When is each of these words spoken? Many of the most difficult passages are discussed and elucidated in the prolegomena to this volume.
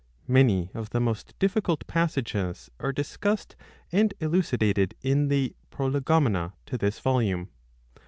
Many 0.27 0.71
of 0.73 0.89
the 0.89 0.99
most 0.99 1.37
difficult 1.37 1.85
passages 1.85 2.71
are 2.79 2.91
discussed 2.91 3.55
and 3.91 4.15
elucidated 4.19 4.95
in 5.03 5.27
the 5.27 5.55
prolegomena 5.69 6.53
to 6.65 6.75
this 6.79 6.97
volume. 6.99 7.49